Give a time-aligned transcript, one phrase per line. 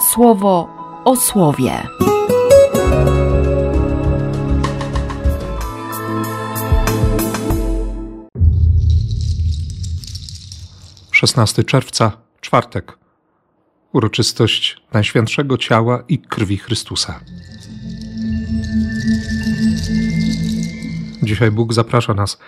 [0.00, 0.68] słowo
[1.04, 1.72] o słowie.
[11.10, 12.98] Szesnasty czerwca, czwartek.
[13.92, 17.20] Uroczystość Najświętszego Ciała i Krwi Chrystusa.
[21.22, 22.38] Dzisiaj Bóg zaprasza nas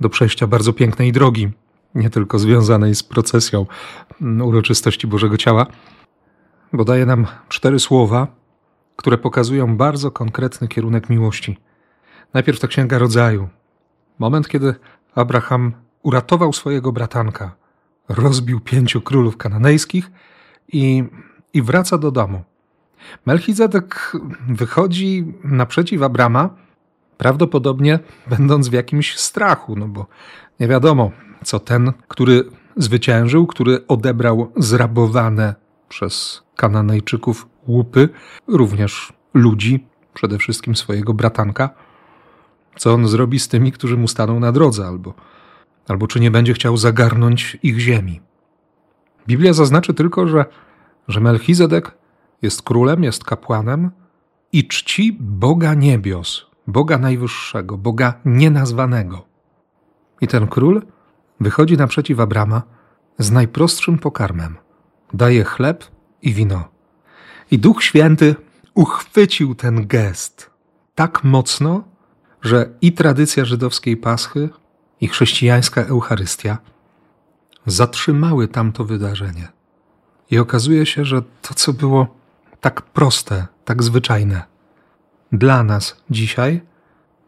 [0.00, 1.50] do przejścia bardzo pięknej drogi,
[1.94, 3.66] nie tylko związanej z procesją
[4.44, 5.66] uroczystości Bożego Ciała,
[6.72, 8.26] bo daje nam cztery słowa,
[8.96, 11.58] które pokazują bardzo konkretny kierunek miłości.
[12.34, 13.48] Najpierw ta księga rodzaju.
[14.18, 14.74] Moment, kiedy
[15.14, 17.54] Abraham uratował swojego bratanka,
[18.08, 20.10] rozbił pięciu królów kananejskich
[20.72, 21.04] i,
[21.52, 22.42] i wraca do domu.
[23.26, 24.12] Melchizedek
[24.48, 26.50] wychodzi naprzeciw Abrama,
[27.18, 30.06] prawdopodobnie będąc w jakimś strachu, no bo
[30.60, 31.10] nie wiadomo,
[31.44, 32.44] co ten, który
[32.76, 35.54] zwyciężył, który odebrał zrabowane
[35.88, 38.08] przez Kananejczyków łupy,
[38.48, 41.70] również ludzi, przede wszystkim swojego bratanka,
[42.76, 45.14] co on zrobi z tymi, którzy mu staną na drodze, albo,
[45.88, 48.20] albo czy nie będzie chciał zagarnąć ich ziemi.
[49.26, 50.44] Biblia zaznaczy tylko, że,
[51.08, 51.98] że Melchizedek
[52.42, 53.90] jest królem, jest kapłanem
[54.52, 59.26] i czci Boga niebios, Boga Najwyższego, Boga nienazwanego.
[60.20, 60.82] I ten król
[61.40, 62.62] wychodzi naprzeciw Abrama
[63.18, 64.56] z najprostszym pokarmem.
[65.12, 65.84] Daje chleb
[66.22, 66.68] i wino.
[67.50, 68.36] I Duch Święty
[68.74, 70.50] uchwycił ten gest
[70.94, 71.84] tak mocno,
[72.42, 74.48] że i tradycja żydowskiej Paschy,
[75.00, 76.58] i chrześcijańska Eucharystia
[77.66, 79.48] zatrzymały tamto wydarzenie.
[80.30, 82.16] I okazuje się, że to, co było
[82.60, 84.42] tak proste, tak zwyczajne,
[85.32, 86.60] dla nas dzisiaj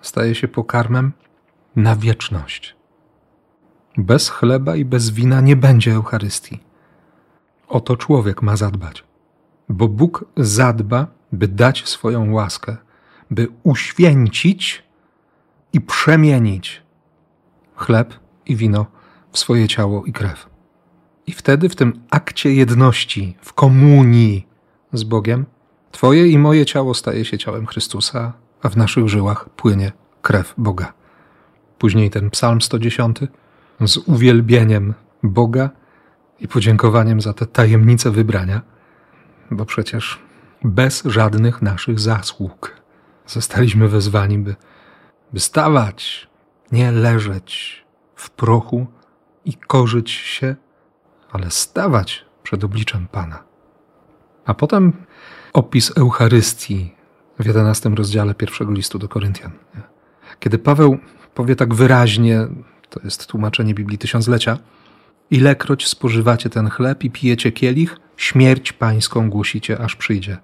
[0.00, 1.12] staje się pokarmem
[1.76, 2.76] na wieczność.
[3.96, 6.67] Bez chleba i bez wina nie będzie Eucharystii.
[7.68, 9.04] O to człowiek ma zadbać,
[9.68, 12.76] bo Bóg zadba, by dać swoją łaskę,
[13.30, 14.82] by uświęcić
[15.72, 16.82] i przemienić
[17.74, 18.14] chleb
[18.46, 18.86] i wino
[19.32, 20.46] w swoje ciało i krew.
[21.26, 24.46] I wtedy w tym akcie jedności, w komunii
[24.92, 25.46] z Bogiem,
[25.92, 29.92] Twoje i moje ciało staje się ciałem Chrystusa, a w naszych żyłach płynie
[30.22, 30.92] krew Boga.
[31.78, 33.18] Później ten Psalm 110
[33.80, 35.70] z uwielbieniem Boga
[36.40, 38.62] i podziękowaniem za te tajemnice wybrania,
[39.50, 40.18] bo przecież
[40.64, 42.76] bez żadnych naszych zasług
[43.26, 44.56] zostaliśmy wezwani, by,
[45.32, 46.28] by stawać,
[46.72, 47.84] nie leżeć
[48.14, 48.86] w prochu
[49.44, 50.56] i korzyć się,
[51.32, 53.42] ale stawać przed obliczem Pana.
[54.44, 54.92] A potem
[55.52, 56.94] opis Eucharystii
[57.38, 59.52] w 11 rozdziale pierwszego listu do Koryntian.
[60.40, 60.98] Kiedy Paweł
[61.34, 62.48] powie tak wyraźnie,
[62.90, 64.58] to jest tłumaczenie Biblii Tysiąclecia,
[65.30, 70.38] ilekroć spożywacie ten chleb i pijecie kielich, śmierć pańską głosicie, aż przyjdzie.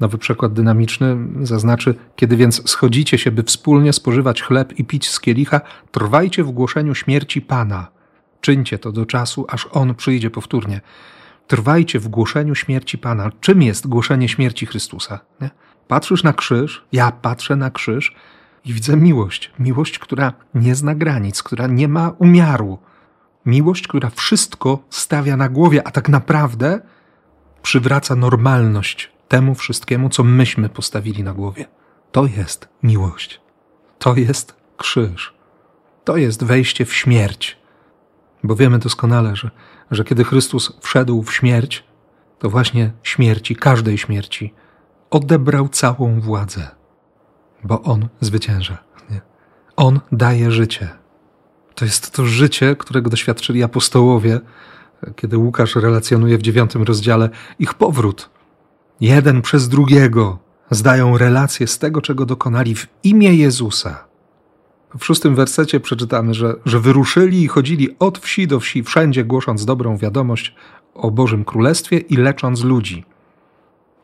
[0.00, 5.20] Nowy przekład dynamiczny zaznaczy, kiedy więc schodzicie się, by wspólnie spożywać chleb i pić z
[5.20, 5.60] kielicha,
[5.90, 7.86] trwajcie w głoszeniu śmierci Pana.
[8.40, 10.80] Czyńcie to do czasu, aż On przyjdzie powtórnie.
[11.46, 13.30] Trwajcie w głoszeniu śmierci Pana.
[13.40, 15.20] Czym jest głoszenie śmierci Chrystusa?
[15.40, 15.50] Nie?
[15.88, 18.14] Patrzysz na krzyż, ja patrzę na krzyż
[18.64, 19.50] i widzę miłość.
[19.58, 22.78] Miłość, która nie zna granic, która nie ma umiaru.
[23.50, 26.80] Miłość, która wszystko stawia na głowie, a tak naprawdę
[27.62, 31.64] przywraca normalność temu wszystkiemu, co myśmy postawili na głowie.
[32.12, 33.40] To jest miłość.
[33.98, 35.34] To jest krzyż.
[36.04, 37.58] To jest wejście w śmierć.
[38.44, 39.50] Bo wiemy doskonale, że,
[39.90, 41.84] że kiedy Chrystus wszedł w śmierć,
[42.38, 44.54] to właśnie śmierci, każdej śmierci,
[45.10, 46.70] odebrał całą władzę,
[47.64, 48.78] bo On zwycięża.
[49.10, 49.20] Nie?
[49.76, 50.99] On daje życie.
[51.80, 54.40] To jest to życie, którego doświadczyli apostołowie,
[55.16, 58.30] kiedy Łukasz relacjonuje w dziewiątym rozdziale ich powrót.
[59.00, 60.38] Jeden przez drugiego
[60.70, 64.04] zdają relację z tego, czego dokonali w imię Jezusa.
[64.98, 69.64] W szóstym wersecie przeczytamy, że, że wyruszyli i chodzili od wsi do wsi, wszędzie głosząc
[69.64, 70.54] dobrą wiadomość
[70.94, 73.04] o Bożym Królestwie i lecząc ludzi.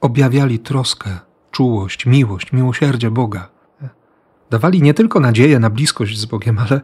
[0.00, 1.10] Objawiali troskę,
[1.50, 3.54] czułość, miłość, miłosierdzie Boga.
[4.50, 6.80] Dawali nie tylko nadzieję na bliskość z Bogiem, ale,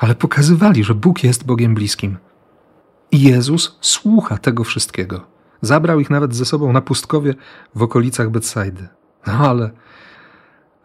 [0.00, 2.16] ale pokazywali, że Bóg jest Bogiem bliskim.
[3.12, 5.26] I Jezus słucha tego wszystkiego.
[5.62, 7.34] Zabrał ich nawet ze sobą na pustkowie
[7.74, 8.88] w okolicach Betsaidy.
[9.26, 9.70] No ale,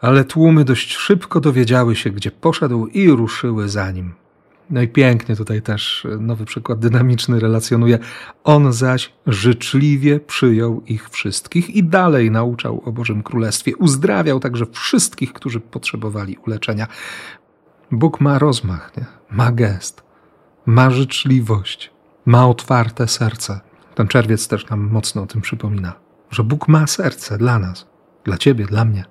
[0.01, 4.13] ale tłumy dość szybko dowiedziały się, gdzie poszedł i ruszyły za nim.
[4.69, 7.99] No i pięknie tutaj też nowy przykład dynamiczny relacjonuje.
[8.43, 13.77] On zaś życzliwie przyjął ich wszystkich i dalej nauczał o Bożym Królestwie.
[13.77, 16.87] Uzdrawiał także wszystkich, którzy potrzebowali uleczenia.
[17.91, 19.05] Bóg ma rozmach, nie?
[19.29, 20.03] ma gest,
[20.65, 21.91] ma życzliwość,
[22.25, 23.59] ma otwarte serce.
[23.95, 25.93] Ten czerwiec też nam mocno o tym przypomina.
[26.31, 27.87] że Bóg ma serce dla nas,
[28.23, 29.05] dla ciebie, dla mnie.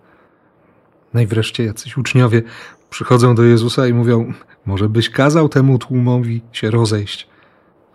[1.15, 2.43] No i wreszcie jacyś uczniowie
[2.91, 4.33] przychodzą do Jezusa i mówią:
[4.67, 7.29] Może byś kazał temu tłumowi się rozejść,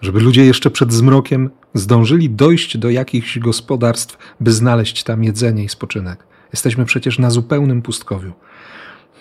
[0.01, 5.69] żeby ludzie jeszcze przed zmrokiem zdążyli dojść do jakichś gospodarstw, by znaleźć tam jedzenie i
[5.69, 6.27] spoczynek.
[6.53, 8.33] Jesteśmy przecież na zupełnym pustkowiu.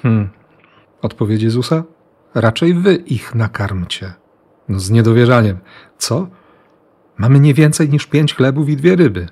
[0.03, 0.29] Hmm.
[1.03, 1.85] Odpowiedź Jezusa?
[2.35, 4.15] Raczej wy ich nakarmcie.
[4.69, 5.59] No z niedowierzaniem.
[5.99, 6.29] Co?
[7.19, 9.29] Mamy nie więcej niż pięć chlebów i dwie ryby.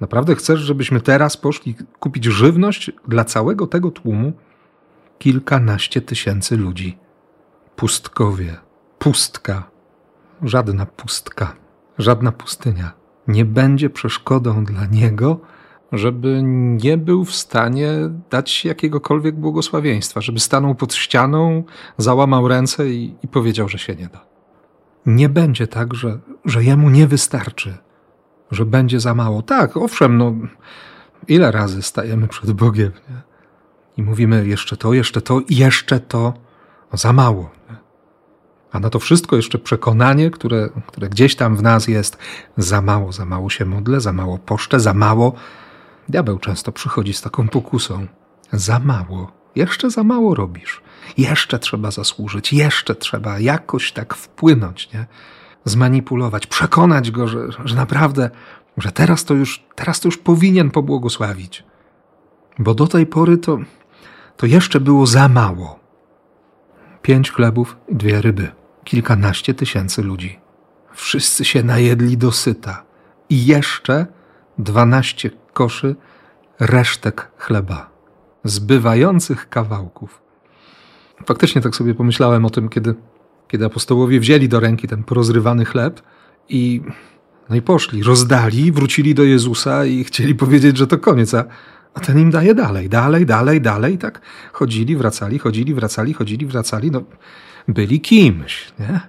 [0.00, 4.32] Naprawdę chcesz, żebyśmy teraz poszli kupić żywność dla całego tego tłumu?
[5.18, 6.98] Kilkanaście tysięcy ludzi.
[7.76, 8.56] Pustkowie,
[8.98, 9.70] pustka,
[10.42, 11.56] żadna pustka,
[11.98, 12.92] żadna pustynia
[13.28, 15.40] nie będzie przeszkodą dla niego,
[15.92, 17.90] żeby nie był w stanie
[18.30, 21.64] dać jakiegokolwiek błogosławieństwa, żeby stanął pod ścianą,
[21.98, 24.24] załamał ręce i, i powiedział, że się nie da.
[25.06, 27.78] Nie będzie tak, że, że jemu nie wystarczy,
[28.50, 29.42] że będzie za mało.
[29.42, 30.34] Tak, owszem, no
[31.28, 33.22] ile razy stajemy przed Bogiem nie?
[33.96, 36.34] i mówimy jeszcze to, jeszcze to, jeszcze to,
[36.92, 37.50] no, za mało.
[37.70, 37.76] Nie?
[38.72, 42.18] A na to wszystko jeszcze przekonanie, które, które gdzieś tam w nas jest,
[42.56, 45.32] za mało, za mało się modlę, za mało poszczę, za mało.
[46.08, 48.06] Diabeł często przychodzi z taką pokusą.
[48.52, 50.82] Za mało, jeszcze za mało robisz.
[51.18, 55.06] Jeszcze trzeba zasłużyć, jeszcze trzeba jakoś tak wpłynąć, nie?
[55.64, 58.30] zmanipulować, przekonać go, że, że naprawdę,
[58.76, 61.64] że teraz to, już, teraz to już powinien pobłogosławić.
[62.58, 63.58] Bo do tej pory to,
[64.36, 65.78] to jeszcze było za mało.
[67.02, 68.48] Pięć chlebów i dwie ryby,
[68.84, 70.38] kilkanaście tysięcy ludzi.
[70.92, 72.84] Wszyscy się najedli dosyta.
[73.30, 74.06] I jeszcze
[74.58, 75.96] dwanaście koszy
[76.60, 77.90] resztek chleba,
[78.44, 80.22] zbywających kawałków.
[81.26, 82.94] Faktycznie tak sobie pomyślałem o tym, kiedy,
[83.48, 86.02] kiedy apostołowie wzięli do ręki ten porozrywany chleb
[86.48, 86.82] i,
[87.50, 91.44] no i poszli, rozdali, wrócili do Jezusa i chcieli powiedzieć, że to koniec, a,
[91.94, 93.98] a ten im daje dalej, dalej, dalej, dalej.
[93.98, 94.20] Tak
[94.52, 96.90] chodzili, wracali, chodzili, wracali, chodzili, wracali.
[96.90, 97.02] No,
[97.68, 99.00] byli kimś, nie?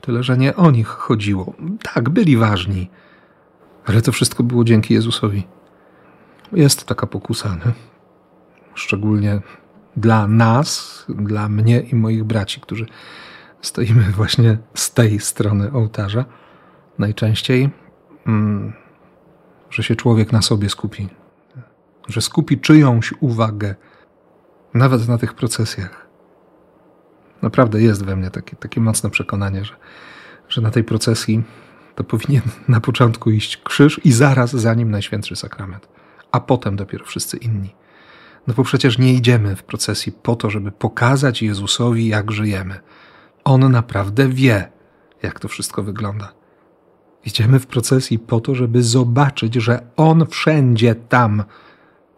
[0.00, 1.54] Tyle, że nie o nich chodziło.
[1.94, 2.90] Tak, byli ważni,
[3.86, 5.55] ale to wszystko było dzięki Jezusowi.
[6.52, 7.72] Jest taka pokusa, nie?
[8.74, 9.40] szczególnie
[9.96, 12.86] dla nas, dla mnie i moich braci, którzy
[13.62, 16.24] stoimy właśnie z tej strony ołtarza,
[16.98, 17.70] najczęściej,
[18.26, 18.72] mm,
[19.70, 21.08] że się człowiek na sobie skupi,
[22.08, 23.74] że skupi czyjąś uwagę,
[24.74, 26.06] nawet na tych procesjach.
[27.42, 29.76] Naprawdę jest we mnie takie, takie mocne przekonanie, że,
[30.48, 31.42] że na tej procesji
[31.94, 35.88] to powinien na początku iść krzyż i zaraz za nim Najświętszy Sakrament,
[36.32, 37.74] a potem dopiero wszyscy inni.
[38.46, 42.80] No bo przecież nie idziemy w procesji po to, żeby pokazać Jezusowi, jak żyjemy.
[43.44, 44.68] On naprawdę wie,
[45.22, 46.32] jak to wszystko wygląda.
[47.24, 51.44] Idziemy w procesji po to, żeby zobaczyć, że On wszędzie tam,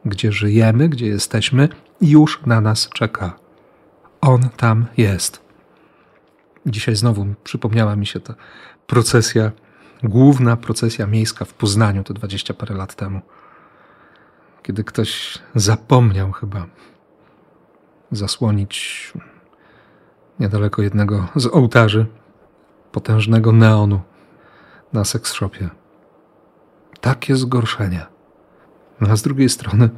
[0.05, 1.69] gdzie żyjemy, gdzie jesteśmy,
[2.01, 3.39] już na nas czeka.
[4.21, 5.41] On tam jest.
[6.67, 8.35] Dzisiaj znowu przypomniała mi się ta
[8.87, 9.53] procesja,
[10.03, 13.21] główna procesja miejska w Poznaniu te dwadzieścia parę lat temu
[14.63, 16.67] kiedy ktoś zapomniał chyba
[18.13, 19.13] zasłonić
[20.41, 22.07] niedaleko jednego z ołtarzy
[22.93, 24.01] potężnego neonu
[24.93, 25.69] na seks shopie.
[27.01, 28.07] Takie zgorszenie.
[29.01, 29.91] No a z drugiej strony,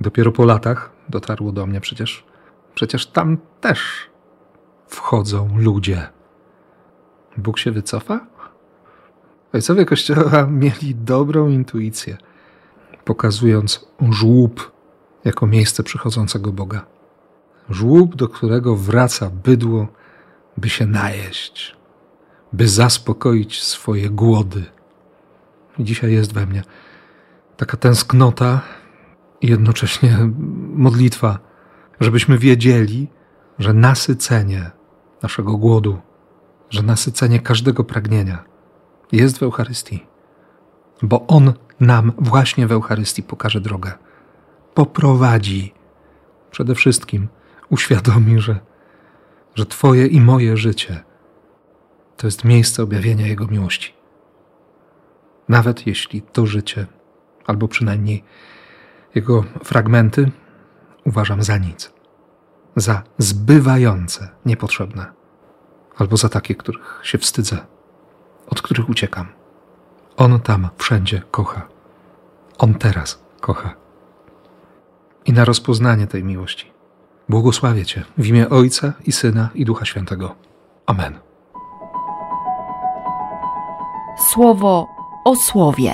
[0.00, 2.24] dopiero po latach dotarło do mnie przecież,
[2.74, 4.10] przecież tam też
[4.86, 6.08] wchodzą ludzie.
[7.36, 8.26] Bóg się wycofa?
[9.52, 12.16] Ojcowie Kościoła mieli dobrą intuicję–
[13.04, 14.72] pokazując żłób
[15.24, 16.86] jako miejsce przychodzącego Boga.
[17.70, 19.88] Żłób, do którego wraca bydło,
[20.56, 21.76] by się najeść,
[22.52, 24.64] by zaspokoić swoje głody.
[25.78, 26.62] I dzisiaj jest we mnie
[27.56, 28.60] taka tęsknota
[29.40, 30.18] i jednocześnie
[30.74, 31.38] modlitwa,
[32.00, 33.08] żebyśmy wiedzieli,
[33.58, 34.70] że nasycenie
[35.22, 35.98] naszego głodu,
[36.70, 38.44] że nasycenie każdego pragnienia
[39.12, 40.06] jest w Eucharystii,
[41.02, 43.92] bo On nam właśnie w Eucharystii pokaże drogę.
[44.74, 45.74] Poprowadzi.
[46.50, 47.28] Przede wszystkim
[47.70, 48.60] uświadomi, że,
[49.54, 51.00] że Twoje i moje życie
[52.16, 53.94] to jest miejsce objawienia Jego miłości.
[55.48, 56.86] Nawet jeśli to życie,
[57.46, 58.24] albo przynajmniej
[59.14, 60.30] jego fragmenty,
[61.04, 61.92] uważam za nic,
[62.76, 65.12] za zbywające, niepotrzebne,
[65.96, 67.58] albo za takie, których się wstydzę,
[68.46, 69.39] od których uciekam.
[70.20, 71.62] On tam wszędzie kocha.
[72.58, 73.74] On teraz kocha.
[75.24, 76.72] I na rozpoznanie tej miłości
[77.28, 80.34] błogosławię Cię w imię Ojca i Syna i Ducha Świętego.
[80.86, 81.18] Amen.
[84.32, 84.88] Słowo
[85.24, 85.92] o słowie.